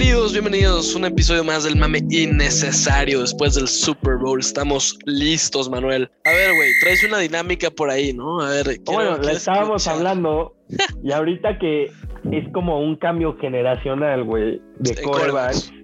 [0.00, 0.94] Bienvenidos, bienvenidos.
[0.94, 4.40] Un episodio más del mame innecesario después del Super Bowl.
[4.40, 6.10] Estamos listos, Manuel.
[6.24, 8.40] A ver, güey, traes una dinámica por ahí, ¿no?
[8.40, 8.64] A ver.
[8.64, 9.96] quiero- Bueno, le estábamos escuchar.
[9.98, 10.56] hablando
[11.04, 11.90] y ahorita que
[12.32, 14.94] es como un cambio generacional, güey, de.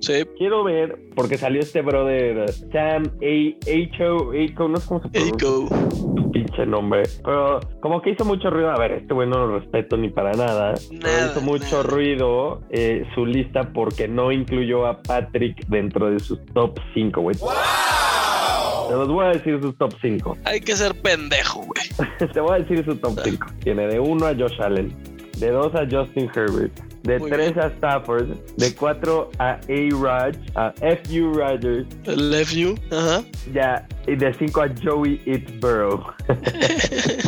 [0.01, 0.13] Sí.
[0.39, 4.03] Quiero ver, porque salió este brother Sam A.
[4.03, 6.16] Ho, Acho, no sé cómo se pronuncia
[6.47, 8.71] pinche nombre, pero como que hizo mucho ruido.
[8.71, 10.75] A ver, este güey no lo respeto ni para nada.
[10.89, 16.19] pero Nada, hizo mucho ruido eh, su lista porque no incluyó a Patrick dentro de
[16.21, 17.37] sus top 5, güey.
[17.37, 20.39] Te los voy a decir sus top 5.
[20.45, 22.09] Hay que ser pendejo, güey.
[22.33, 23.47] Te voy a decir su top 5.
[23.63, 24.95] Tiene de 1 a Josh Allen,
[25.39, 26.73] de 2 a Justin Herbert,
[27.07, 27.65] de Muy 3 bien.
[27.65, 31.33] a Stafford, de 4 a A-Raj, a F.U.
[31.35, 32.75] Rodgers, El you.
[32.91, 33.23] Ajá.
[33.53, 36.05] ya, y de 5 a Joey It Burrow.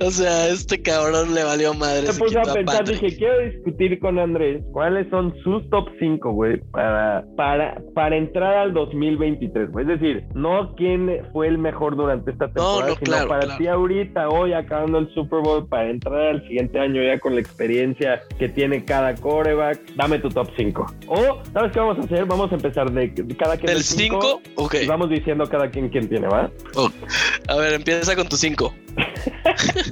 [0.00, 2.02] o sea, este cabrón le valió madre.
[2.02, 3.00] Me se puse a a pensar, Patrick.
[3.00, 8.54] dije, quiero discutir con Andrés cuáles son sus top 5, güey, para, para, para entrar
[8.56, 9.84] al 2023, güey.
[9.90, 13.58] Es decir, no quién fue el mejor durante esta temporada, no, sino claro, para claro.
[13.58, 17.40] ti ahorita, hoy, acabando el Super Bowl, para entrar al siguiente año ya con la
[17.40, 20.86] experiencia que tiene cada coreback, dame tu top 5.
[21.08, 22.24] O, ¿sabes qué vamos a hacer?
[22.24, 24.74] Vamos a empezar de, de cada quien Del 5, ok.
[24.82, 26.50] y vamos diciendo cada quien quién tiene, ¿va?
[27.48, 28.74] A ver, empieza con tu 5.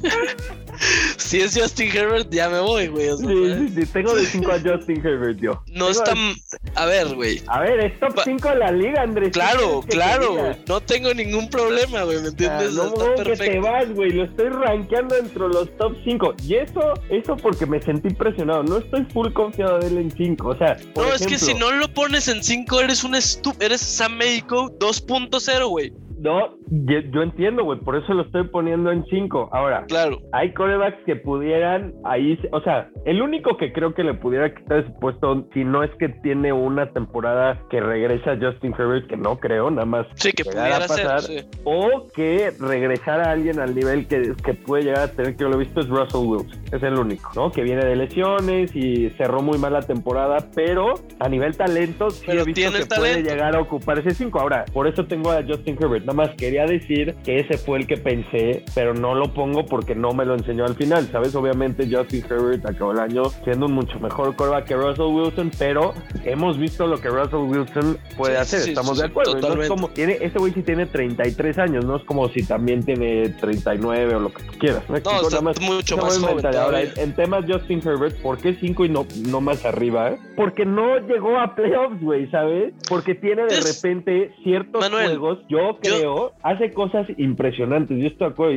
[1.16, 3.08] si es Justin Herbert, ya me voy, güey.
[3.08, 5.52] o sea, Sí, sí, sí, tengo de 5 a Justin Herbert, yo.
[5.68, 6.14] No Tengo está.
[6.14, 6.34] de-
[6.74, 7.42] A ver, güey.
[7.48, 9.28] A ver, es top Pa- 5 de la liga, Andrés.
[9.28, 10.56] ¿Qué Claro, claro.
[10.68, 12.18] No tengo ningún problema, güey.
[12.20, 12.74] ¿Me Ah, entiendes?
[12.74, 14.10] no, está que te vas, güey.
[14.12, 16.34] Lo estoy rankeando entre los top 5.
[16.44, 18.62] Y eso, eso porque me sentí presionado.
[18.62, 20.48] No estoy full confiado de él en 5.
[20.48, 23.14] O sea, por No, es que si no lo pones en 5, eres un
[23.60, 25.92] eres Sam Médico 2.0, güey.
[26.20, 27.78] No, yo, yo entiendo, güey.
[27.80, 29.50] Por eso lo estoy poniendo en 5.
[29.52, 30.18] Ahora, Claro.
[30.32, 34.78] hay corebacks que pudieran ahí, o sea, el único que creo que le pudiera quitar
[34.80, 39.36] ese puesto, si no es que tiene una temporada que regresa Justin Herbert, que no
[39.38, 41.04] creo, nada más Sí, que pudiera ser.
[41.06, 41.38] pasar, sí.
[41.64, 45.48] o que regresara a alguien al nivel que, que puede llegar a tener, que yo
[45.48, 46.60] lo he visto, es Russell Wilson.
[46.72, 47.50] Es el único, ¿no?
[47.52, 52.24] Que viene de lesiones y cerró muy mal la temporada, pero a nivel talento sí
[52.26, 54.38] Pero he visto que puede llegar a ocupar ese 5.
[54.40, 56.07] Ahora, por eso tengo a Justin Herbert.
[56.08, 59.94] Nada más quería decir que ese fue el que pensé, pero no lo pongo porque
[59.94, 61.34] no me lo enseñó al final, ¿sabes?
[61.34, 65.92] Obviamente Justin Herbert acabó el año siendo un mucho mejor quarterback que Russell Wilson, pero
[66.24, 69.38] hemos visto lo que Russell Wilson puede Sí, hacer, sí, estamos sí, de acuerdo.
[69.38, 72.82] No es como, tiene, ese güey sí tiene 33 años, no es como si también
[72.82, 74.88] tiene 39 o lo que tú quieras.
[74.88, 75.28] ¿Me explico?
[75.28, 76.56] está más- mucho más joven.
[76.56, 80.12] Ahora, en, en temas Justin Herbert, ¿por qué 5 y no, no más arriba?
[80.12, 80.18] eh?
[80.36, 82.72] Porque no llegó a playoffs, güey, ¿sabes?
[82.88, 85.97] Porque tiene de Entonces, repente ciertos Manuel, juegos, yo yo-
[86.42, 88.54] hace cosas impresionantes, yo estoy de acuerdo,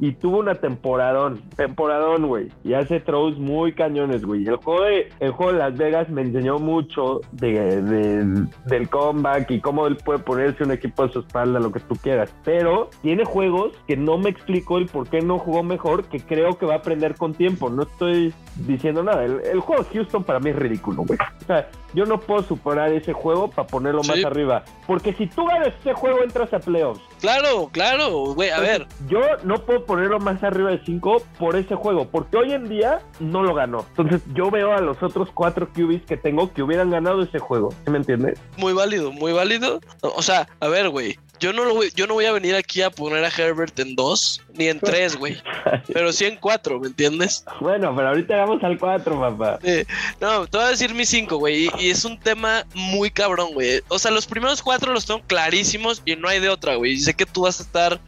[0.00, 4.46] y, tuvo una temporadón, temporadón, güey, y hace throws muy cañones, güey.
[4.46, 9.60] El juego de, juego de Las Vegas me enseñó mucho de, de- del comeback y
[9.60, 13.24] cómo él puede ponerse un equipo a su espalda, lo que tú quieras, pero tiene
[13.24, 16.74] juegos que no me explico el por qué no jugó mejor, que creo que va
[16.74, 18.32] a aprender con tiempo, no estoy
[18.66, 21.18] diciendo nada, el, el juego de Houston para mí es ridículo, güey.
[21.42, 25.46] O sea, yo no puedo superar ese juego para ponerlo más arriba, porque si tú
[25.46, 27.00] ganas ese juego entras a playoffs.
[27.20, 28.50] Claro, claro, güey.
[28.50, 32.52] A ver, Yo no puedo ponerlo más arriba de 5 por ese juego, porque hoy
[32.52, 33.86] en día no lo ganó.
[33.88, 37.70] Entonces yo veo a los otros cuatro QBs que tengo que hubieran ganado ese juego.
[37.84, 38.38] ¿Sí me entiendes?
[38.58, 39.80] muy válido, muy válido.
[40.02, 41.18] O sea, a ver, güey.
[41.38, 43.94] Yo no, lo voy, yo no voy a venir aquí a poner a Herbert en
[43.94, 45.36] 2 ni en 3, güey.
[45.92, 47.44] Pero sí en 4, ¿me entiendes?
[47.60, 49.58] bueno, pero ahorita vamos al 4, papá.
[49.62, 49.84] Eh,
[50.20, 51.66] no, te voy a decir mis 5, güey.
[51.66, 53.82] Y, y es un tema muy cabrón, güey.
[53.88, 56.92] O sea, los primeros 4 los tengo clarísimos y no hay de otra, güey.
[56.92, 58.00] Y sé que tú vas a estar.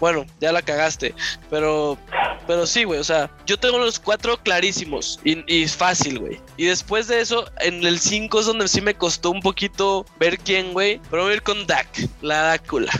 [0.00, 1.14] Bueno, ya la cagaste.
[1.50, 1.96] Pero.
[2.46, 3.00] Pero sí, güey.
[3.00, 5.18] O sea, yo tengo los 4 clarísimos.
[5.24, 6.40] Y, y fácil, güey.
[6.56, 10.38] Y después de eso, en el 5 es donde sí me costó un poquito ver
[10.38, 11.00] quién, güey.
[11.10, 11.88] Pero voy a ir con Dak,
[12.22, 12.92] la Dácula.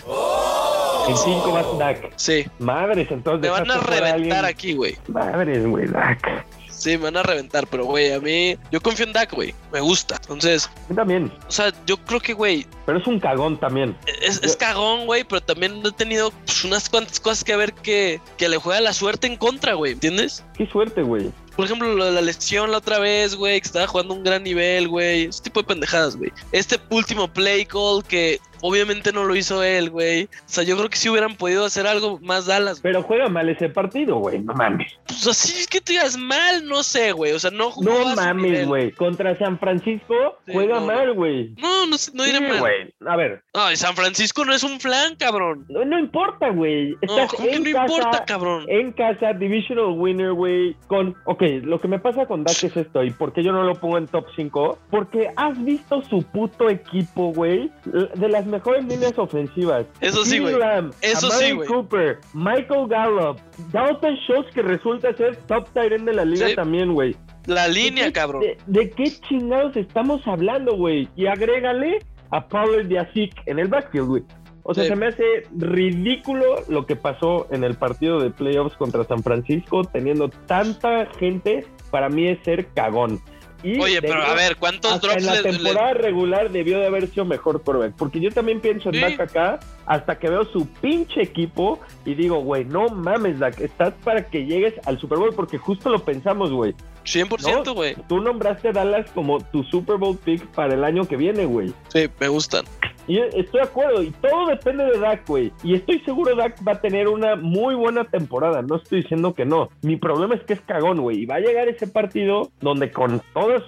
[1.08, 2.12] En 5 vas Dak.
[2.16, 2.46] Sí.
[2.58, 3.42] Madres, entonces.
[3.42, 4.96] Me van a reventar alguien- aquí, güey.
[5.08, 6.46] Madres, güey, Dak.
[6.84, 7.66] Sí, me van a reventar.
[7.66, 8.58] Pero, güey, a mí.
[8.70, 9.54] Yo confío en Dak, güey.
[9.72, 10.16] Me gusta.
[10.16, 11.32] Entonces, A mí también.
[11.48, 13.96] o sea, yo creo que, güey, Pero es un cagón también.
[14.20, 18.20] Es, es cagón, güey, pero también he tenido pues, unas cuantas cosas que ver que,
[18.36, 20.44] que le juega la suerte en contra, güey, ¿entiendes?
[20.58, 21.32] Qué suerte, güey.
[21.56, 24.42] Por ejemplo, lo de la lesión la otra vez, güey, que estaba jugando un gran
[24.42, 25.24] nivel, güey.
[25.24, 26.32] Ese tipo de pendejadas, güey.
[26.52, 30.24] Este último play call que obviamente no lo hizo él, güey.
[30.24, 32.80] O sea, yo creo que si hubieran podido hacer algo más Dallas.
[32.80, 34.40] Pero juega mal ese partido, güey.
[34.40, 34.98] No mames.
[35.24, 37.32] Pues así es que te digas mal, no sé, güey.
[37.32, 38.90] O sea, no jugó No mames, güey.
[38.92, 40.14] Contra San Francisco
[40.46, 41.54] Sí, juega no, mal, güey.
[41.58, 42.58] No, no, no diré Sí, mal.
[42.60, 42.94] güey.
[43.06, 45.64] A ver, No, y San Francisco no es un flan, cabrón.
[45.68, 46.92] no, no importa, güey.
[47.02, 48.64] No, ¿cómo que no casa, importa, cabrón?
[48.68, 50.76] En casa, divisional winner, güey.
[50.88, 53.62] Con, ok, lo que me pasa con Dak es esto, y por qué yo no
[53.62, 58.84] lo pongo en top 5, porque has visto su puto equipo, güey, de las mejores
[58.84, 59.86] líneas ofensivas.
[60.00, 60.54] Eso sí, güey.
[61.00, 61.68] Eso sí, güey.
[61.68, 63.38] Cooper, Michael Gallup,
[63.72, 67.14] Dalton Schultz, que resulta ser top end de la liga también, güey.
[67.46, 68.42] La línea, cabrón.
[68.66, 71.08] De, qué chingados estamos hablando, güey?
[71.14, 71.98] Y agrégale
[72.30, 74.22] a Paul Diasic en el backfield, güey.
[74.66, 75.24] O sea, se me hace
[75.58, 81.66] ridículo lo que pasó en el partido de playoffs contra San Francisco, teniendo tanta gente,
[81.90, 83.20] para mí es ser cagón.
[83.64, 87.62] Oye, pero a ver, ¿cuántos drops En la temporada regular debió de haber sido mejor
[87.62, 87.96] quarterback.
[87.96, 92.40] Porque yo también pienso en Dak acá, hasta que veo su pinche equipo y digo,
[92.40, 96.50] güey, no mames, Dak, estás para que llegues al Super Bowl, porque justo lo pensamos,
[96.52, 96.74] güey.
[97.04, 97.96] 100%, güey.
[98.08, 101.72] Tú nombraste Dallas como tu Super Bowl pick para el año que viene, güey.
[101.88, 102.64] Sí, me gustan.
[103.06, 105.52] Y estoy de acuerdo, y todo depende de Dak, güey.
[105.62, 109.44] Y estoy seguro Dak va a tener una muy buena temporada, no estoy diciendo que
[109.44, 109.68] no.
[109.82, 111.18] Mi problema es que es cagón, güey.
[111.18, 113.62] Y va a llegar ese partido donde con todo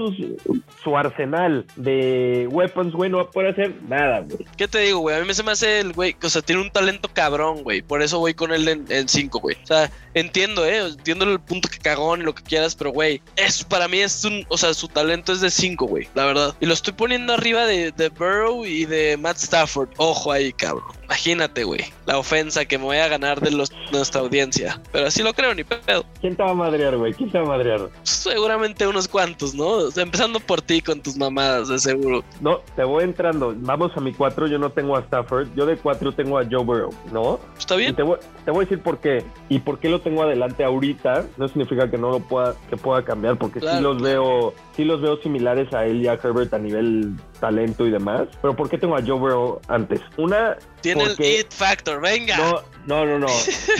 [0.82, 4.46] su arsenal de weapons, güey, no va a poder hacer nada, güey.
[4.56, 5.16] ¿Qué te digo, güey?
[5.16, 7.82] A mí me se me hace el, güey, o sea, tiene un talento cabrón, güey.
[7.82, 9.56] Por eso voy con él en 5, güey.
[9.62, 10.78] O sea, entiendo, ¿eh?
[10.78, 14.24] Entiendo el punto que cagón y lo que quieras, pero, güey, es, para mí es
[14.24, 16.54] un, o sea, su talento es de 5, güey, la verdad.
[16.60, 19.88] Y lo estoy poniendo arriba de, de Burrow y de Matt Stafford.
[19.96, 20.96] Ojo ahí, cabrón.
[21.06, 24.80] Imagínate, güey, la ofensa que me voy a ganar de los, nuestra audiencia.
[24.90, 26.04] Pero así lo creo, ni pedo.
[26.20, 27.14] ¿Quién te va a madrear, güey?
[27.14, 27.88] ¿Quién te va a madrear?
[28.02, 29.88] Seguramente unos cuantos, ¿no?
[29.96, 32.24] empezando por ti con tus mamadas, de seguro.
[32.40, 33.54] No, te voy entrando.
[33.56, 35.48] Vamos a mi 4, yo no tengo a Stafford.
[35.54, 37.38] Yo de 4 tengo a Joe Burrow, ¿no?
[37.56, 37.94] Está bien.
[37.94, 39.24] te, voy, te voy a decir por qué.
[39.48, 41.24] Y por qué lo tengo adelante ahorita.
[41.36, 45.00] No significa que no lo pueda, que pueda cambiar, porque sí los veo, sí los
[45.00, 48.28] veo similares a él y a Herbert a nivel talento y demás.
[48.40, 50.00] Pero ¿por qué tengo a Joe Burrow antes?
[50.16, 50.56] Una.
[50.80, 52.36] Tiene el It Factor, venga.
[52.36, 53.26] No, no, no, no,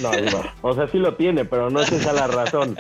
[0.03, 0.11] no,
[0.62, 2.76] O sea, sí lo tiene, pero no es esa la razón.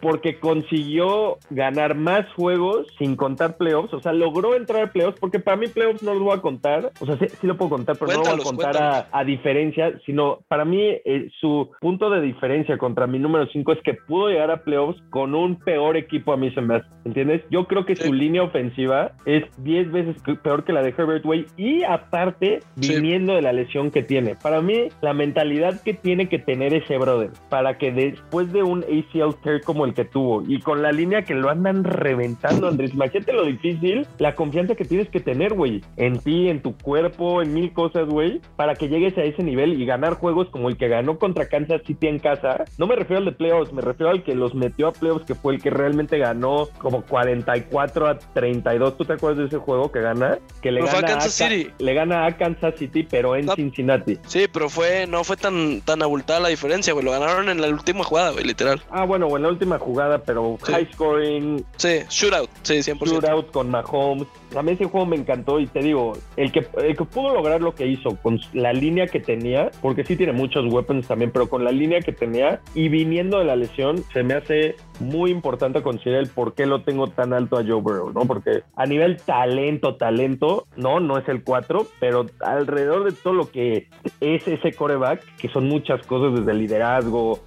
[0.00, 3.92] Porque consiguió ganar más juegos sin contar playoffs.
[3.94, 6.92] O sea, logró entrar a playoffs, porque para mí playoffs no los voy a contar.
[7.00, 10.40] O sea, sí, lo puedo contar, pero no lo voy a contar a, diferencia, sino
[10.48, 14.50] para mí eh, su punto de diferencia contra mi número 5 es que pudo llegar
[14.50, 16.86] a playoffs con un peor equipo a mí se me hace.
[17.04, 17.42] ¿Entiendes?
[17.50, 21.46] Yo creo que su línea ofensiva es 10 veces peor que la de Herbert Way
[21.56, 24.34] y aparte viniendo de la lesión que tiene.
[24.36, 25.41] Para mí, la mentalidad
[25.84, 29.94] que tiene que tener ese brother para que después de un ACL tear como el
[29.94, 34.34] que tuvo y con la línea que lo andan reventando, Andrés, imagínate lo difícil, la
[34.34, 38.40] confianza que tienes que tener, güey, en ti, en tu cuerpo, en mil cosas, güey,
[38.56, 41.82] para que llegues a ese nivel y ganar juegos como el que ganó contra Kansas
[41.86, 42.64] City en casa.
[42.78, 45.34] No me refiero al de playoffs, me refiero al que los metió a playoffs, que
[45.34, 48.96] fue el que realmente ganó como 44 a 32.
[48.96, 50.38] ¿Tú te acuerdas de ese juego que gana?
[50.60, 51.70] Que le gana a Kansas City.
[51.78, 54.18] Le gana a Kansas City, pero en Cincinnati.
[54.26, 57.04] Sí, pero fue, no fue tan, tan abultada la diferencia, güey.
[57.04, 58.82] Lo ganaron en la última jugada, güey, literal.
[58.90, 61.64] Ah, bueno, en la última jugada, pero high scoring.
[61.76, 63.06] Sí, shootout, sí, 100%.
[63.06, 64.26] Shootout con Mahomes.
[64.56, 67.60] A mí ese juego me encantó y te digo, el que, el que pudo lograr
[67.60, 71.48] lo que hizo con la línea que tenía, porque sí tiene muchos weapons también, pero
[71.48, 75.82] con la línea que tenía y viniendo de la lesión, se me hace muy importante
[75.82, 78.26] considerar el por qué lo tengo tan alto a Joe Burrow, ¿no?
[78.26, 83.50] Porque a nivel talento, talento, no, no es el 4, pero alrededor de todo lo
[83.50, 83.88] que
[84.20, 87.40] es ese coreback, que son muchas cosas desde liderazgo,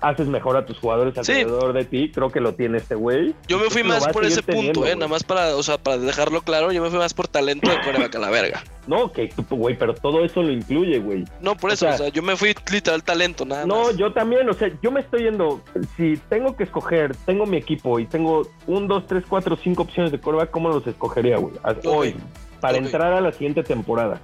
[0.00, 3.34] haces mejor a tus jugadores alrededor de ti, creo que lo tiene este güey.
[3.46, 4.94] Yo me fui más por ese punto, ¿eh?
[4.94, 7.80] Nada más para, o sea, para dejar claro, yo me fui más por talento de
[7.80, 8.62] coreback a la verga.
[8.86, 11.24] No, que güey, pero todo eso lo incluye, güey.
[11.40, 13.92] No, por eso, o sea, yo me fui literal talento, nada no, más.
[13.92, 15.62] No, yo también, o sea, yo me estoy yendo,
[15.96, 20.12] si tengo que escoger, tengo mi equipo y tengo un, dos, tres, cuatro, cinco opciones
[20.12, 21.54] de coreback, ¿cómo los escogería, güey?
[21.84, 22.16] Hoy,
[22.60, 24.20] para entrar a la siguiente temporada.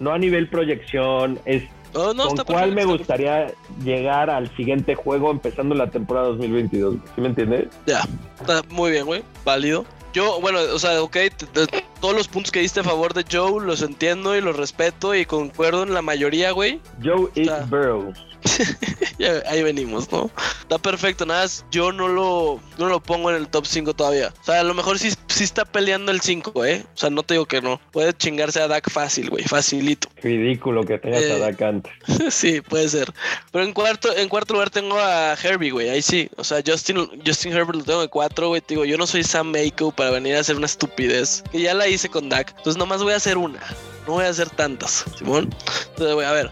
[0.00, 1.62] No a nivel proyección, es
[1.94, 6.96] con cuál me gustaría llegar al siguiente juego empezando la temporada 2022.
[7.14, 7.68] ¿Sí me entiendes?
[7.86, 8.02] Ya,
[8.40, 9.22] está muy bien, güey.
[9.44, 9.84] Válido.
[10.14, 11.16] Yo, bueno, o sea, ok,
[12.00, 15.26] todos los puntos que diste a favor de Joe los entiendo y los respeto y
[15.26, 16.80] concuerdo en la mayoría, güey.
[17.02, 18.12] Joe is Burrow.
[19.46, 20.30] ahí venimos, ¿no?
[20.60, 24.32] Está perfecto, nada más yo no lo, no lo pongo en el top 5 todavía.
[24.40, 26.84] O sea, a lo mejor sí, sí está peleando el 5, ¿eh?
[26.94, 27.80] O sea, no te digo que no.
[27.92, 30.08] Puede chingarse a Dak fácil, güey, facilito.
[30.22, 31.92] Ridículo que tengas a eh, Dak antes.
[32.30, 33.12] sí, puede ser.
[33.52, 36.28] Pero en cuarto, en cuarto lugar tengo a Herbie, güey, ahí sí.
[36.36, 38.62] O sea, Justin, Justin Herbert lo tengo de 4, güey.
[38.66, 41.42] Digo, yo no soy Sam Mako para venir a hacer una estupidez.
[41.52, 42.50] Que ya la hice con Dak.
[42.50, 43.60] Entonces nomás voy a hacer una.
[44.06, 45.54] No voy a hacer tantas, Simón.
[45.90, 46.50] Entonces, voy a ver.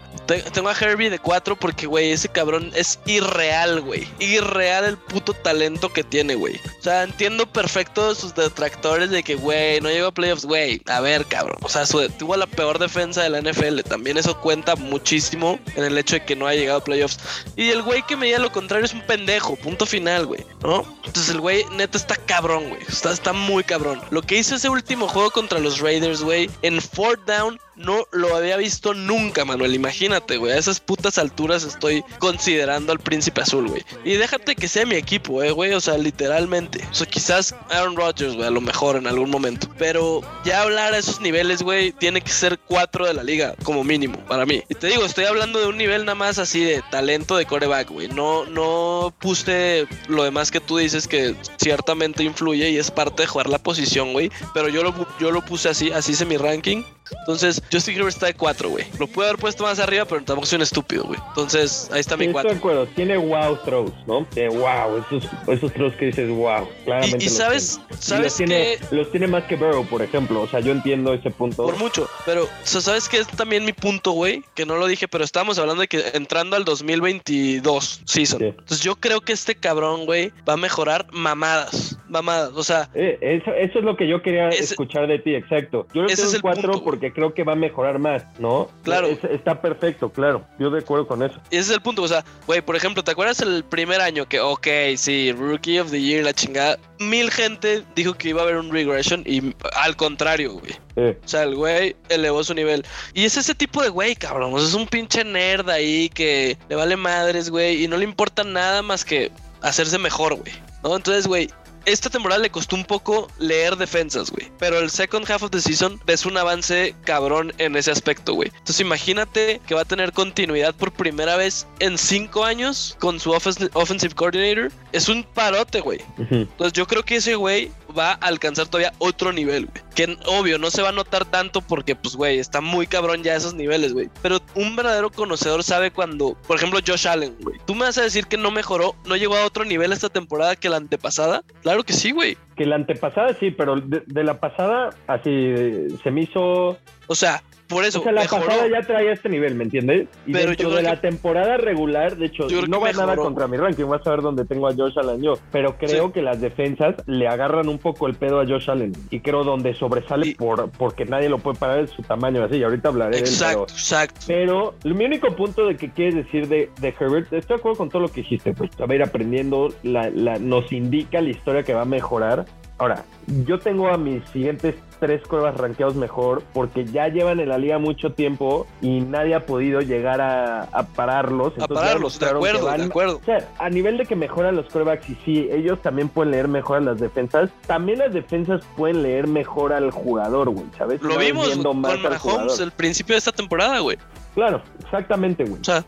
[0.52, 4.08] tengo a Herbie de 4 porque, güey, ese cabrón es irreal, güey.
[4.20, 6.56] Irreal el puto talento que tiene, güey.
[6.56, 10.80] O sea, entiendo perfecto sus detractores de que, güey, no llegó a playoffs, güey.
[10.86, 11.58] A ver, cabrón.
[11.62, 11.84] O sea,
[12.18, 13.80] tuvo la peor defensa de la NFL.
[13.80, 17.18] También eso cuenta muchísimo en el hecho de que no haya llegado a playoffs.
[17.56, 19.56] Y el güey que me diga lo contrario es un pendejo.
[19.56, 20.46] Punto final, güey.
[20.62, 20.86] ¿No?
[21.04, 22.82] Entonces el güey neta está cabrón, güey.
[22.88, 24.00] Está, está muy cabrón.
[24.10, 27.58] Lo que hizo ese último juego contra los Raiders, güey, en fourth down down.
[27.76, 29.74] No lo había visto nunca, Manuel.
[29.74, 30.52] Imagínate, güey.
[30.52, 33.84] A esas putas alturas estoy considerando al príncipe azul, güey.
[34.04, 35.72] Y déjate que sea mi equipo, eh, güey.
[35.72, 36.86] O sea, literalmente.
[36.90, 39.68] O sea, quizás Aaron Rodgers, güey, a lo mejor en algún momento.
[39.78, 43.84] Pero ya hablar a esos niveles, güey, tiene que ser cuatro de la liga, como
[43.84, 44.62] mínimo, para mí.
[44.68, 47.90] Y te digo, estoy hablando de un nivel nada más así de talento de coreback,
[47.90, 48.08] güey.
[48.08, 53.28] No, no puse lo demás que tú dices que ciertamente influye y es parte de
[53.28, 54.30] jugar la posición, güey.
[54.54, 56.82] Pero yo lo, yo lo puse así, así hice mi ranking.
[57.20, 58.84] Entonces, Justin Herbert está de 4, güey.
[58.98, 61.18] Lo pude haber puesto más arriba, pero tampoco soy un estúpido, güey.
[61.28, 62.40] Entonces, ahí está mi 4.
[62.40, 62.86] Estoy de acuerdo.
[62.94, 64.26] Tiene wow throws, ¿no?
[64.34, 64.98] De wow.
[64.98, 66.68] Esos, esos throws que dices wow.
[66.84, 67.24] Claramente.
[67.24, 68.78] Y, sabes, sabes los que.
[68.90, 70.42] los tiene más que Burrow, por ejemplo.
[70.42, 71.64] O sea, yo entiendo ese punto.
[71.64, 72.08] Por mucho.
[72.26, 74.42] Pero, ¿sabes qué es también mi punto, güey?
[74.54, 78.42] Que no lo dije, pero estábamos hablando de que entrando al 2022 season.
[78.42, 81.98] Entonces, yo creo que este cabrón, güey, va a mejorar mamadas.
[82.08, 82.52] Mamadas.
[82.54, 82.88] O sea.
[82.94, 85.86] Eh, eso, eso, es lo que yo quería escuchar de ti, exacto.
[85.94, 88.70] Yo le tengo 4 porque creo que va a mejorar más, ¿no?
[88.82, 89.08] Claro.
[89.08, 90.44] está perfecto, claro.
[90.58, 91.38] Yo de acuerdo con eso.
[91.50, 94.26] Y ese es el punto, o sea, güey, por ejemplo, ¿te acuerdas el primer año
[94.26, 94.66] que, ok,
[94.96, 96.78] sí, Rookie of the Year, la chingada?
[96.98, 100.72] Mil gente dijo que iba a haber un regression y al contrario, güey.
[100.96, 102.84] O sea, el güey elevó su nivel.
[103.14, 104.52] Y es ese tipo de güey, cabrón.
[104.54, 108.04] O sea, es un pinche nerd ahí que le vale madres, güey, y no le
[108.04, 109.30] importa nada más que
[109.62, 110.52] hacerse mejor, güey.
[110.82, 110.96] ¿No?
[110.96, 111.48] Entonces, güey,
[111.86, 114.50] esta temporada le costó un poco leer defensas, güey.
[114.58, 118.48] Pero el second half of the season ves un avance cabrón en ese aspecto, güey.
[118.48, 123.30] Entonces imagínate que va a tener continuidad por primera vez en cinco años con su
[123.32, 124.72] offensive coordinator.
[124.92, 126.00] Es un parote, güey.
[126.18, 129.82] Entonces yo creo que ese güey va a alcanzar todavía otro nivel, güey.
[129.94, 133.36] Que obvio no se va a notar tanto porque, pues, güey, está muy cabrón ya
[133.36, 134.10] esos niveles, güey.
[134.22, 137.58] Pero un verdadero conocedor sabe cuando, por ejemplo, Josh Allen, güey.
[137.66, 140.56] ¿Tú me vas a decir que no mejoró, no llegó a otro nivel esta temporada
[140.56, 141.42] que la antepasada?
[141.62, 142.36] Claro que sí, güey.
[142.56, 145.54] Que la antepasada sí, pero de, la pasada así
[146.02, 146.78] se me hizo...
[147.06, 148.00] O sea, por eso.
[148.00, 150.08] O sea, la pasada ya traía este nivel, ¿me entiendes?
[150.26, 153.86] Y pero dentro de la temporada regular, de hecho, no va nada contra mi ranking,
[153.86, 155.34] vas a ver dónde tengo a Josh Allen yo.
[155.50, 158.92] Pero creo que las defensas le agarran un poco el pedo a Josh Allen.
[159.10, 162.56] Y creo donde sobresale por, porque nadie lo puede parar es su tamaño así.
[162.56, 163.78] Y ahorita hablaré exacto, de él.
[163.78, 167.78] Exacto, Pero mi único punto de que quieres decir de, de Herbert, estoy de acuerdo
[167.78, 168.70] con todo lo que dijiste, pues.
[168.80, 172.44] A ver, aprendiendo, la, la, nos indica la historia que va a mejorar.
[172.82, 173.04] Ahora,
[173.46, 177.78] yo tengo a mis siguientes tres cuevas rankeados mejor porque ya llevan en la liga
[177.78, 181.52] mucho tiempo y nadie ha podido llegar a, pararlos.
[181.60, 183.20] a pararlos, de acuerdo, de acuerdo.
[183.22, 186.48] O sea, a nivel de que mejoran los quarterbacks y sí, ellos también pueden leer
[186.48, 191.00] mejor a las defensas, también las defensas pueden leer mejor al jugador, güey, ¿sabes?
[191.02, 193.96] Lo vimos con Mahomes el principio de esta temporada, güey.
[194.34, 195.60] Claro, exactamente, güey.
[195.60, 195.84] O sea,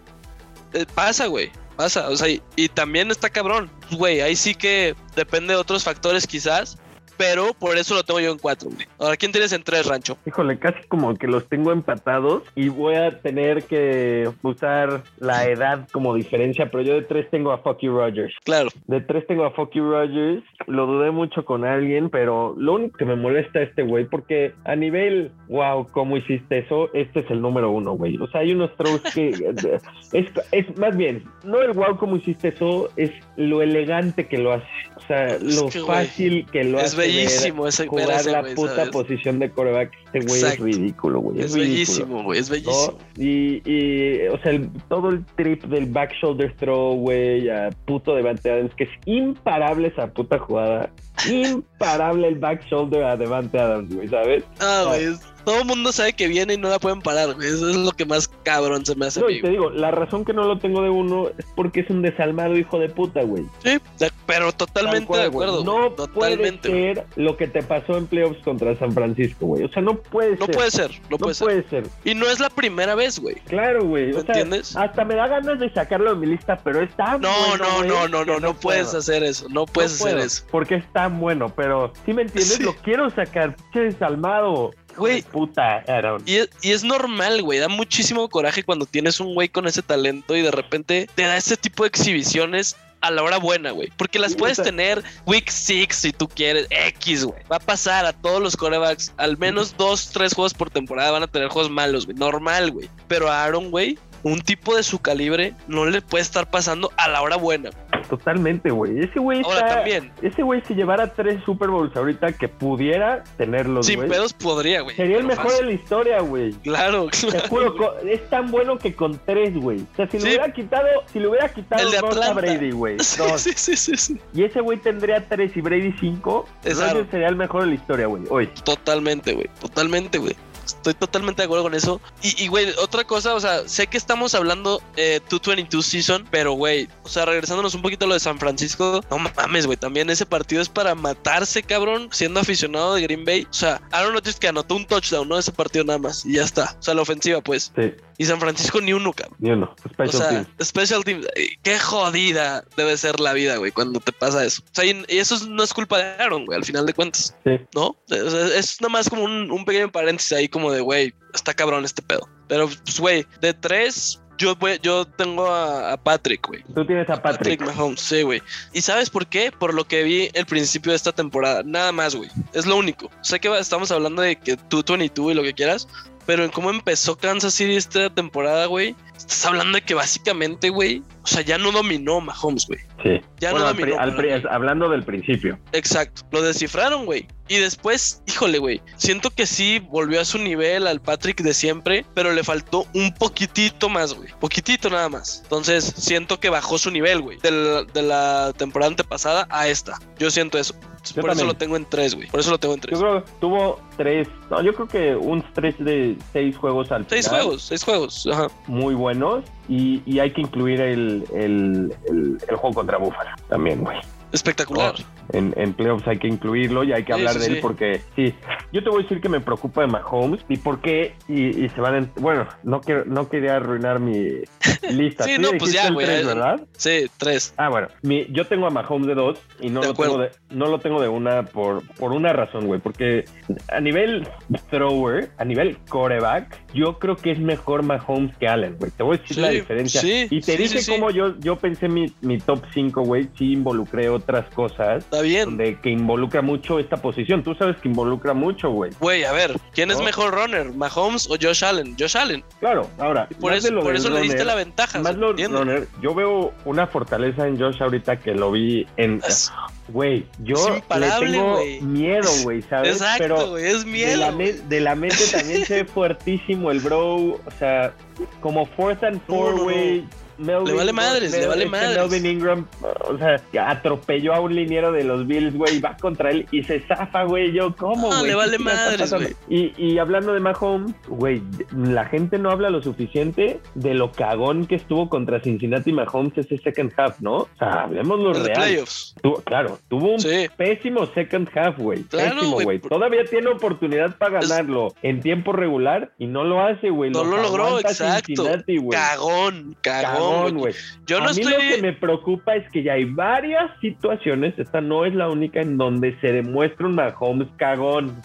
[0.73, 1.51] eh, pasa, güey.
[1.75, 3.69] Pasa, o sea, y, y también está cabrón.
[3.91, 6.79] Güey, ahí sí que depende de otros factores quizás,
[7.17, 8.87] pero por eso lo tengo yo en cuatro, güey.
[8.99, 10.17] Ahora, ¿quién tienes en tres, Rancho?
[10.27, 15.89] Híjole, casi como que los tengo empatados y voy a tener que usar la edad
[15.93, 18.35] como diferencia, pero yo de tres tengo a Fucky Rogers.
[18.45, 18.71] Claro.
[18.87, 20.45] De tres tengo a Fucky Rogers.
[20.67, 24.77] Lo dudé mucho con alguien, pero lo único que me molesta este güey, porque a
[24.77, 26.93] nivel, wow, ¿cómo hiciste eso?
[26.95, 28.17] Este es el número uno, güey.
[28.19, 29.29] O sea, hay unos throws que
[30.13, 32.89] es, es más bien, no el wow, ¿cómo hiciste eso?
[32.97, 34.67] Es lo elegante que lo hace.
[34.97, 39.93] O sea, lo fácil que lo hace bellísimo ese jugar la puta posición de coreback.
[40.13, 41.41] Este güey es ridículo, güey.
[41.41, 42.41] Es, bellísimo, güey.
[42.41, 42.99] Es bellísimo.
[43.17, 48.51] Y, y, o sea, todo el trip del back shoulder throw, güey, a puto Devante
[48.51, 50.91] Adams, que es imparable esa puta jugada.
[51.29, 54.45] Imparable el back shoulder a Devante Adams, güey, ¿sabes?
[54.61, 57.49] Ah, güey todo el mundo sabe que viene y no la pueden parar, güey.
[57.49, 59.21] Eso es lo que más cabrón se me hace.
[59.21, 61.91] No, y te digo, la razón que no lo tengo de uno es porque es
[61.91, 63.45] un desalmado hijo de puta, güey.
[63.63, 63.79] Sí,
[64.27, 65.65] pero totalmente de acuerdo.
[65.65, 69.65] No totalmente, puede ser lo que te pasó en playoffs contra San Francisco, güey.
[69.65, 70.55] O sea, no puede no ser.
[70.55, 71.85] Puede ser no, puede, ser.
[72.05, 73.37] Y no es la primera vez, güey.
[73.47, 74.13] Claro, güey.
[74.13, 74.77] ¿Me entiendes?
[74.77, 77.65] Hasta me da ganas de sacarlo de mi lista, pero es tan no, bueno.
[77.65, 79.47] No, no, no, no, no, puedes hacer eso.
[79.49, 80.45] No puedes hacer eso.
[80.51, 83.57] Porque es tan bueno, pero si me entiendes, lo quiero sacar.
[83.73, 84.73] Che, desalmado.
[84.97, 85.85] Güey, puta,
[86.27, 87.59] Y es, y es normal, güey.
[87.59, 91.37] Da muchísimo coraje cuando tienes un güey con ese talento y de repente te da
[91.37, 93.91] ese tipo de exhibiciones a la hora buena, güey.
[93.97, 97.43] Porque las puedes tener week 6 si tú quieres, X, güey.
[97.51, 99.13] Va a pasar a todos los corebacks.
[99.19, 102.17] Al menos dos, tres juegos por temporada van a tener juegos malos, güey.
[102.17, 102.89] Normal, güey.
[103.07, 107.23] Pero Aaron, güey, un tipo de su calibre no le puede estar pasando a la
[107.23, 107.71] hora buena.
[108.09, 108.99] Totalmente, güey.
[109.01, 113.25] Ese güey Ahora está- también, Ese güey si llevara tres Super Bowls ahorita que pudiera
[113.39, 114.95] tenerlos, sin pedos podría, güey.
[114.97, 115.61] Sería el mejor fácil.
[115.67, 116.53] de la historia, güey.
[116.63, 117.49] Claro, Te claro.
[117.49, 119.81] juro, co- es tan bueno que con tres, güey.
[119.81, 120.25] O sea, si Sí.
[120.25, 122.33] le hubiera quitado, si le hubiera quitado El de dos a.
[122.35, 122.97] Brady, güey.
[123.05, 124.21] Sí, sí, sí, sí, sí.
[124.35, 126.47] Y ese güey tendría tres y Brady cinco.
[126.65, 127.07] Exacto.
[127.11, 128.23] Sería el mejor de la historia, güey.
[128.29, 128.47] Hoy.
[128.65, 129.49] Totalmente, güey.
[129.61, 130.35] Totalmente, güey.
[130.67, 132.01] Estoy totalmente de acuerdo con eso.
[132.23, 136.53] Y, y, güey, otra cosa, o sea, sé que estamos hablando eh, 222 season, pero,
[136.53, 140.11] güey, o sea, regresándonos un poquito a lo de San Francisco, no mames, güey, también
[140.11, 143.47] ese partido es para matarse, cabrón, siendo aficionado de Green Bay.
[143.51, 145.39] O sea, Aaron Rodgers que anotó un touchdown, ¿no?
[145.39, 146.77] Ese partido nada más, y ya está.
[146.79, 147.73] O sea, la ofensiva, pues.
[147.77, 149.37] Sí, Y San Francisco ni uno, cabrón.
[149.41, 149.75] ni uno.
[149.85, 150.49] O Special sea, teams.
[150.63, 154.63] Special Teams, eh, qué jodida debe ser la vida, güey, cuando te pasa eso.
[154.65, 157.35] O sea, y, y eso no es culpa de Aaron, güey, al final de cuentas.
[157.45, 157.61] Sí.
[157.75, 157.87] ¿no?
[157.89, 161.55] O sea, es nada más como un, un pequeño paréntesis ahí como de, güey, está
[161.55, 162.29] cabrón este pedo.
[162.49, 166.63] Pero, pues, güey, de tres, yo, voy- yo tengo a, a Patrick, güey.
[166.75, 167.59] Tú tienes a Patrick.
[167.59, 168.43] Patrick Mahomes, sí, güey.
[168.73, 169.51] ¿Y sabes por qué?
[169.53, 171.63] Por lo que vi el principio de esta temporada.
[171.65, 172.31] Nada más, güey.
[172.53, 173.11] Es lo único.
[173.23, 175.89] Sé que estamos hablando de que tú, tú y tú y lo que quieras.
[176.27, 178.97] Pero en cómo empezó Kansas City esta temporada, güey.
[179.17, 181.03] Estás hablando de que básicamente, güey.
[181.25, 182.81] O sea, ya no dominó Mahomes, güey.
[183.03, 183.21] Sí.
[183.41, 183.99] Ya Bueno, no dominó.
[183.99, 185.59] al pri- hablando del principio.
[185.73, 187.27] Exacto, lo descifraron, güey.
[187.49, 192.05] Y después, híjole, güey, siento que sí volvió a su nivel al Patrick de siempre,
[192.15, 194.31] pero le faltó un poquitito más, güey.
[194.41, 195.41] Poquitito nada más.
[195.45, 199.99] Entonces, siento que bajó su nivel, güey, del- de la temporada antepasada a esta.
[200.19, 200.75] Yo siento eso.
[201.15, 202.29] Yo Por eso lo tengo en tres, güey.
[202.29, 202.99] Por eso lo tengo en Yo tres.
[202.99, 204.27] creo que tuvo tres.
[204.51, 207.43] No, yo creo que un stretch de seis juegos al Seis final.
[207.43, 208.27] juegos, seis juegos.
[208.33, 208.47] Ajá.
[208.67, 209.45] Muy buenos.
[209.69, 213.99] Y, y hay que incluir el, el, el, el juego contra Buffalo también, güey.
[214.33, 214.95] Espectacular.
[215.33, 217.59] En, en playoffs hay que incluirlo y hay que Sí, hablar sí, de él sí.
[217.63, 218.35] porque sí,
[218.73, 221.69] yo te voy a decir que me preocupa de Mahomes y por qué y, y
[221.69, 224.41] se van a, bueno, no quiero no quería arruinar mi
[224.91, 225.23] lista.
[225.25, 226.61] Sí, no, pues ya, güey, ¿verdad?
[226.77, 227.55] Sí, tres.
[227.57, 230.15] Ah, bueno, mi, yo tengo a Mahomes de dos y no De lo acuerdo.
[230.15, 233.25] tengo de, no lo tengo de una por, por una razón, güey, porque
[233.73, 234.29] a nivel
[234.71, 238.91] thrower, a nivel coreback, yo creo que es mejor Mahomes que Allen, güey.
[238.91, 240.01] Te voy a decir Sí, la diferencia.
[240.01, 243.53] sí, y te sí, dije cómo yo, yo pensé mi, mi top 5, güey, sí
[243.53, 245.45] involucré otras cosas Está bien.
[245.47, 247.43] donde que involucra mucho esta posición.
[247.43, 248.91] Tú sabes que involucra mucho, güey.
[249.01, 250.73] Güey, a ver, ¿quién es mejor runner?
[250.75, 251.97] ¿Mahomes o Josh Allen?
[251.99, 252.45] Josh Allen.
[252.61, 254.99] Claro, ahora, Por de eso, por eso le diste la ventaja.
[255.01, 259.21] Más ¿se lo runner, yo veo una fortaleza en Josh ahorita que lo vi en
[259.27, 259.53] Es-
[259.89, 260.57] Güey, yo
[260.99, 262.93] le tengo miedo, güey, ¿sabes?
[262.93, 264.19] Exacto, Pero es de miedo.
[264.19, 267.15] la, de la mente también se ve fuertísimo el bro.
[267.17, 267.93] O sea,
[268.41, 269.63] como fourth and four, no, no.
[269.65, 270.05] güey.
[270.39, 271.97] Melvin- Le vale madres, le vale madres.
[272.11, 272.67] Melvin Ingram,
[273.09, 276.81] o sea, atropelló a un liniero de los Bills, güey, va contra él y se
[276.81, 277.53] zafa, güey.
[277.53, 278.23] Yo, ¿cómo, No, güey?
[278.25, 279.29] le ¿Qué vale madres, pasando?
[279.49, 281.43] Y, y hablando de Mahomes, güey,
[281.77, 286.59] la gente no habla lo suficiente de lo cagón que estuvo contra Cincinnati Mahomes ese
[286.59, 287.35] second half, ¿no?
[287.37, 288.53] O sea, hablemos lo real.
[288.55, 289.15] playoffs.
[289.23, 290.49] Tuvo- claro, tuvo un Sí.
[290.57, 292.03] pésimo second half, güey.
[292.05, 292.65] Claro, pésimo, güey.
[292.65, 292.79] güey.
[292.81, 297.11] Todavía tiene oportunidad para Es- ganarlo en tiempo regular y no lo hace, güey.
[297.11, 298.27] No lo logró, exacto.
[298.27, 298.99] Cincinnati, güey.
[298.99, 300.53] Cagón, cagón, Cagón, güey.
[300.53, 300.75] güey.
[301.07, 301.53] Yo no a mí estoy.
[301.53, 305.61] lo que me preocupa es que ya hay varias situaciones, esta no es la única
[305.61, 308.23] en donde se demuestra un Mahomes cagón.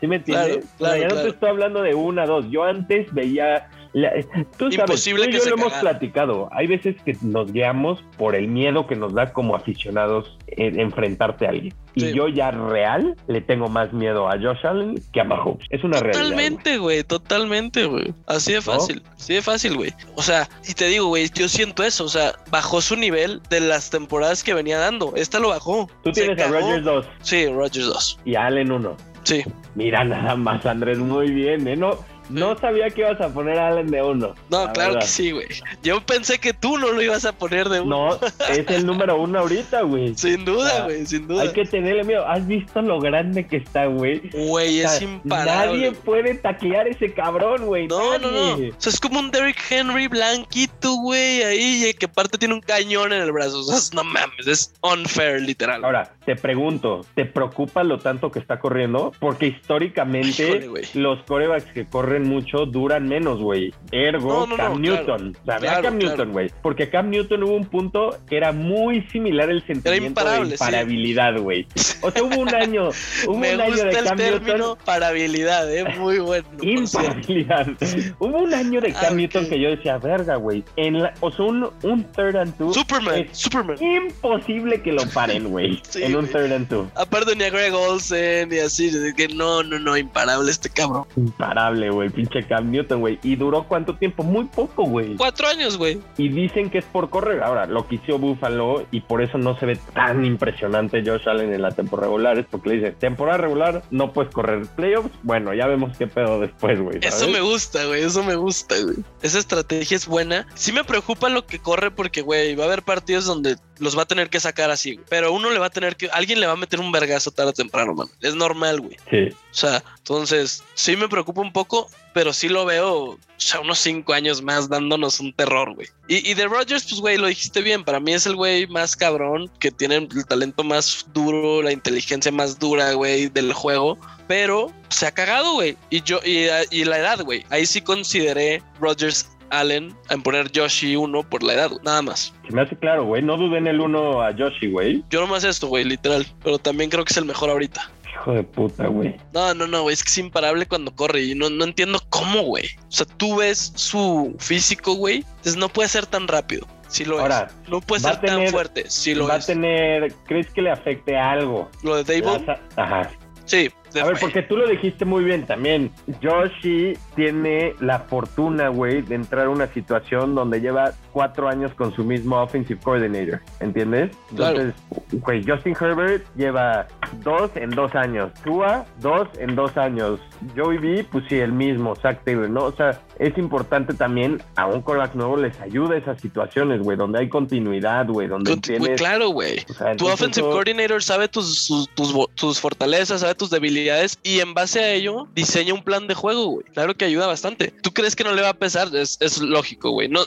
[0.00, 0.66] ¿Sí me entiendes?
[0.78, 2.50] Claro, O sea, ya claro, no te estoy hablando de una, dos.
[2.50, 3.68] Yo antes veía...
[3.94, 4.12] la-
[4.56, 6.48] tú sabes, Imposible tú y yo lo hemos platicado.
[6.52, 11.46] Hay veces que nos guiamos por el miedo que nos da como aficionados en enfrentarte
[11.46, 11.74] a alguien.
[11.94, 12.12] Y Sí.
[12.14, 15.66] yo ya real le tengo más miedo a Josh Allen que a Mahomes.
[15.68, 16.20] Es una realidad.
[16.22, 16.30] güey.
[16.30, 18.14] Totalmente, güey, totalmente, güey.
[18.26, 19.92] Así de fácil, así de fácil, güey.
[20.14, 23.60] O sea, y te digo, güey, yo siento eso, o sea, bajó su nivel de
[23.60, 25.12] las temporadas que venía dando.
[25.16, 25.90] Esta lo bajó.
[26.02, 26.54] Tú tienes a cagó.
[26.60, 28.20] Rodgers 2 Sí, Rogers 2.
[28.24, 28.96] y a Allen 1.
[29.24, 29.42] Sí.
[29.74, 31.76] Mira nada más, Andrés, muy bien, ¿eh?
[31.76, 31.96] No,
[32.28, 34.34] no sabía que ibas a poner a Allen de uno.
[34.50, 35.00] No, la claro verdad.
[35.02, 35.46] que sí, güey.
[35.82, 38.18] Yo pensé que tú no lo ibas a poner de uno.
[38.18, 40.14] No, es el número uno ahorita, güey.
[40.16, 41.42] Sin O duda, sea, güey, sin duda.
[41.42, 42.26] Hay que tenerle miedo.
[42.26, 44.30] ¿Has visto lo grande que está, güey?
[44.32, 45.78] Güey, O sea, es imparable.
[45.78, 47.86] Nadie puede taclear ese cabrón, güey.
[47.88, 48.52] No, no, no.
[48.54, 52.60] O sea, es como un Derrick Henry blanquito, güey, ahí, y que aparte tiene un
[52.60, 53.60] cañón en el brazo.
[53.60, 55.84] O sea, es- no mames, es unfair, literal.
[55.84, 59.12] Ahora, te pregunto, ¿te preocupa lo tanto que está corriendo?
[59.18, 60.28] Porque históricamente
[60.64, 63.72] Híjole, los corebacks que corren mucho duran menos, güey.
[63.90, 64.96] Ergo, No, no, no, Cam claro.
[64.96, 65.36] Newton.
[65.42, 66.16] O sea, Claro, Cam claro.
[66.16, 66.50] Newton, güey.
[66.62, 70.52] Porque Cam Newton hubo un punto que era muy similar el sentimiento de sí.
[70.52, 71.66] imparabilidad, güey.
[72.02, 72.88] O sea, hubo un año,
[73.26, 76.46] hubo Me un año de el Cam término Newton para habilidad, eh, muy bueno.
[76.60, 77.66] Imparabilidad.
[78.18, 79.50] Hubo un año de Cam Ah, Newton ok.
[79.50, 80.64] que yo decía, verga, güey.
[80.76, 82.72] En la- O sea, un, un third and two.
[82.72, 83.76] Superman, es Superman.
[83.82, 85.80] imposible que lo paren, güey.
[85.88, 86.32] Sí, en un güey.
[86.32, 86.88] third and two.
[86.94, 91.04] Aparte ni a Greg Olsen y así, de que no, no, no, imparable este cabrón.
[91.16, 92.01] Imparable, güey.
[92.02, 93.18] Güey, pinche Cam Newton, güey.
[93.22, 94.22] ¿Y duró cuánto tiempo?
[94.22, 95.16] Muy poco, güey.
[95.16, 96.00] Cuatro años, güey.
[96.16, 97.42] Y dicen que es por correr.
[97.42, 101.52] Ahora, lo que hizo Buffalo y por eso no se ve tan impresionante Josh Allen
[101.52, 105.10] en la temporada regular es porque le dice, temporada regular no puedes correr playoffs.
[105.22, 106.98] Bueno, ya vemos qué pedo después, güey.
[107.02, 108.02] Eso me gusta, güey.
[108.02, 108.96] Eso me gusta, güey.
[109.22, 110.46] Esa estrategia es buena.
[110.54, 114.02] Sí me preocupa lo que corre porque, güey, va a haber partidos donde los va
[114.02, 115.06] a tener que sacar así, güey.
[115.10, 117.50] Pero uno le va a tener que, alguien le va a meter un vergazo tarde
[117.50, 118.06] o temprano, man.
[118.20, 118.96] Es normal, güey.
[119.10, 119.28] Sí.
[119.34, 123.80] O sea, entonces sí me preocupa un poco, pero sí lo veo, o sea, unos
[123.80, 125.88] cinco años más dándonos un terror, güey.
[126.06, 127.82] Y, y de Rogers, pues, güey, lo dijiste bien.
[127.82, 132.30] Para mí es el güey más cabrón, que tiene el talento más duro, la inteligencia
[132.30, 133.98] más dura, güey, del juego.
[134.28, 135.76] Pero se ha cagado, güey.
[135.90, 137.44] Y yo, y, y la edad, güey.
[137.50, 142.34] Ahí sí consideré Rogers Allen en poner Yoshi 1 por la edad, nada más.
[142.48, 143.22] Se me hace claro, güey.
[143.22, 145.04] No dudé en el 1 a Yoshi, güey.
[145.10, 146.26] Yo nomás esto, güey, literal.
[146.42, 147.90] Pero también creo que es el mejor ahorita.
[148.10, 149.16] Hijo de puta, güey.
[149.32, 149.94] No, no, no, güey.
[149.94, 152.64] Es que es imparable cuando corre y no, no entiendo cómo, güey.
[152.88, 155.16] O sea, tú ves su físico, güey.
[155.28, 156.66] Entonces no puede ser tan rápido.
[156.88, 157.68] Sí lo Ahora, es.
[157.70, 158.84] No puede va ser tan fuerte.
[158.90, 159.44] Sí lo Va es.
[159.44, 160.12] a tener.
[160.26, 161.70] ¿Crees que le afecte algo?
[161.82, 162.44] Lo de Dable,
[162.76, 163.10] Ajá.
[163.46, 163.70] sí.
[164.00, 165.90] A ver, porque tú lo dijiste muy bien también.
[166.20, 171.94] Yoshi tiene la fortuna, güey, de entrar a una situación donde lleva cuatro años con
[171.94, 173.40] su mismo offensive coordinator.
[173.60, 174.10] ¿Entiendes?
[174.34, 174.60] Claro.
[174.60, 176.86] Entonces, güey, Justin Herbert lleva
[177.22, 178.32] dos en dos años.
[178.44, 180.20] Tua, dos en dos años.
[180.56, 181.94] Joey B, pues sí, el mismo.
[181.96, 182.64] Zach Taylor, ¿no?
[182.64, 186.96] O sea, es importante también a un quarterback nuevo les ayuda a esas situaciones, güey,
[186.96, 188.98] donde hay continuidad, güey, donde Con- güey, tienes.
[189.00, 189.64] claro, güey.
[189.68, 194.80] o sea, Tu offensive coordinator sabe tus, tus, fortalezas, sabe tus debilidades y en base
[194.80, 196.64] a ello diseña un plan de juego, güey.
[196.72, 197.72] Claro que ayuda bastante.
[197.82, 198.88] ¿Tú crees que no le va a pesar?
[198.94, 200.08] Es, es lógico, güey.
[200.08, 200.20] No,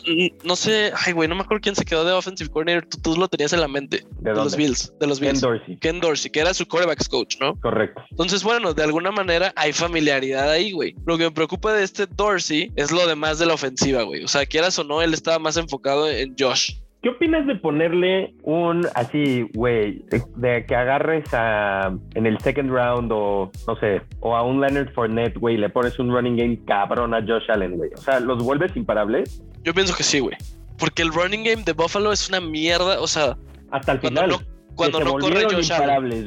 [0.43, 0.74] no sé,
[1.05, 2.87] ay, güey, no me acuerdo quién se quedó de offensive coordinator.
[2.89, 4.03] Tú, tú lo tenías en la mente.
[4.19, 4.57] ¿De los dónde?
[4.57, 4.93] Bills.
[4.99, 5.41] De los Ken Bills.
[5.41, 5.77] Dorsey.
[5.77, 7.55] Ken Dorsey, que era su quarterbacks coach, ¿no?
[7.59, 8.03] Correcto.
[8.11, 10.95] Entonces, bueno, de alguna manera hay familiaridad ahí, güey.
[11.05, 14.23] Lo que me preocupa de este Dorsey es lo demás de la ofensiva, güey.
[14.23, 16.73] O sea, quieras o no, él estaba más enfocado en Josh.
[17.05, 22.71] ¿Qué opinas de ponerle un así, güey, de, de que agarres a en el second
[22.71, 26.59] round o no sé, o a un Leonard Fournette, güey, le pones un running game
[26.65, 27.91] cabrón a Josh Allen, güey?
[27.95, 29.43] O sea, ¿los vuelves imparables?
[29.63, 30.35] Yo pienso que sí, güey.
[30.77, 32.99] Porque el running game de Buffalo es una mierda.
[32.99, 33.37] O sea,
[33.71, 34.29] Hasta el final.
[34.29, 34.41] no,
[34.75, 36.21] cuando no corre Josh Allen.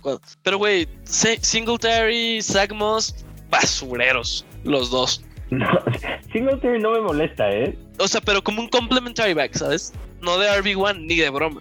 [0.00, 5.24] cuando- pero güey, Singletary, Zach Moss, basureros, los dos.
[5.50, 5.66] No,
[6.32, 7.78] Singletary no me molesta, ¿eh?
[7.98, 9.92] O sea, pero como un complementary back, ¿sabes?
[10.22, 11.60] No de RB1 ni de broma.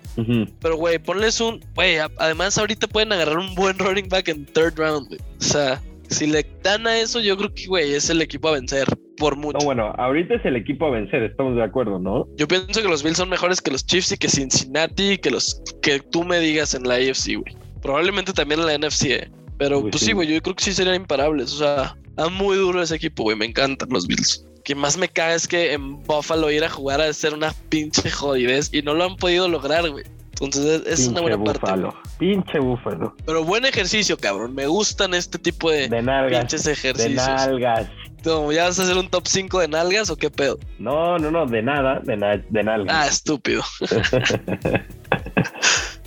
[0.62, 1.63] Pero, güey, ponles un.
[1.76, 5.19] Güey, además, ahorita pueden agarrar un buen running back en third round, güey.
[5.19, 8.54] O sea, si le dan a eso, yo creo que, güey, es el equipo a
[8.54, 8.86] vencer
[9.17, 9.58] por mucho.
[9.60, 12.28] No, bueno, ahorita es el equipo a vencer, estamos de acuerdo, ¿no?
[12.38, 15.32] Yo pienso que los Bills son mejores que los Chiefs y que Cincinnati y que
[15.32, 17.56] los que tú me digas en la AFC, güey.
[17.82, 19.32] Probablemente también en la NFC, eh.
[19.58, 20.13] Pero Uy, pues sí.
[20.13, 21.54] güey, yo creo que sí serían imparables.
[21.54, 23.38] O sea, está muy duro ese equipo, güey.
[23.38, 24.45] Me encantan los Bills.
[24.63, 28.10] Que más me caga es que en Buffalo ir a jugar a ser una pinche
[28.10, 30.04] jodidez y no lo han podido lograr, güey.
[30.41, 31.60] Entonces es, una buena parte.
[31.62, 31.93] búfalo.
[32.17, 33.15] Pinche búfalo.
[33.25, 34.56] Pero buen ejercicio, cabrón.
[34.56, 36.39] Me gustan este tipo de, De nalgas.
[36.41, 37.15] pinches De ejercicios.
[37.15, 37.88] nalgas.
[38.23, 40.60] Como, ¿Ya vas a hacer un top 5 de nalgas o qué pedo?
[40.77, 42.95] No, no, no, de nada, de, na- de nalgas.
[42.95, 43.63] Ah, estúpido.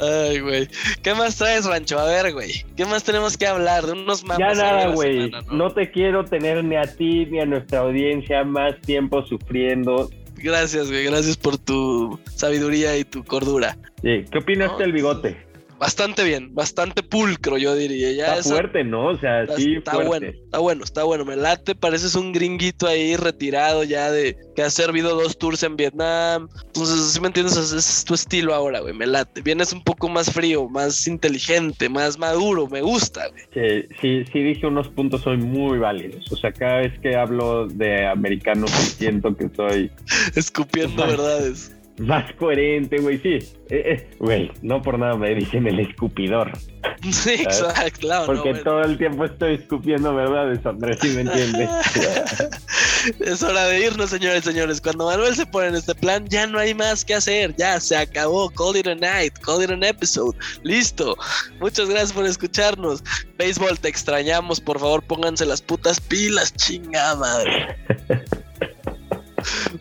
[0.01, 0.69] Ay, güey.
[1.03, 1.99] ¿Qué más traes, Rancho?
[1.99, 2.65] A ver, güey.
[2.77, 3.87] ¿Qué más tenemos que hablar?
[3.87, 4.39] De unos mamas.
[4.39, 5.31] Ya de nada, güey.
[5.53, 5.71] ¿no?
[5.71, 10.11] te quiero tener ni a ti ni a nuestra audiencia más tiempo sufriendo.
[10.45, 11.05] Gracias, güey.
[11.07, 13.79] Gracias por tu sabiduría y tu cordura.
[14.03, 15.44] Sí, ¿Qué opinas No, del bigote?
[15.79, 18.13] Bastante bien, bastante pulcro, yo diría.
[18.13, 19.09] Ya Está fuerte, ¿no?
[19.09, 20.09] O sea, Está, sí, está fuerte.
[20.09, 21.25] bueno, está bueno, está bueno.
[21.25, 25.77] Me late, pareces un gringuito ahí retirado ya de que ha servido dos tours en
[25.77, 26.49] Vietnam.
[26.67, 28.95] Entonces, si me entiendes, ese es tu estilo ahora, güey.
[28.95, 29.43] Me late.
[29.43, 32.69] Vienes un poco más frío, más inteligente, más maduro.
[32.69, 33.43] Me gusta, güey.
[33.53, 36.31] Sí, sí, sí dije unos puntos hoy muy válidos.
[36.33, 39.91] O sea, cada vez que hablo de americano siento que soy
[40.35, 41.75] Escupiendo verdades.
[41.99, 43.19] Más coherente, güey.
[43.19, 43.39] Sí,
[43.71, 46.53] Eh, eh, güey, no por nada me dicen el escupidor.
[47.11, 48.27] Sí, exacto, claro.
[48.27, 51.69] Porque no, todo el tiempo estoy escupiendo verdades, Andrés, ¿sí me entiendes?
[53.21, 54.81] Es hora de irnos, señores señores.
[54.81, 57.55] Cuando Manuel se pone en este plan, ya no hay más que hacer.
[57.57, 58.49] Ya se acabó.
[58.51, 59.35] Call it a night.
[59.41, 60.35] Call it an episode.
[60.63, 61.15] Listo.
[61.61, 63.05] Muchas gracias por escucharnos.
[63.37, 64.61] Béisbol, te extrañamos.
[64.61, 67.77] Por favor, pónganse las putas pilas, chingada madre.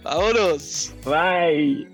[0.03, 0.93] Vámonos.
[1.05, 1.92] Bye.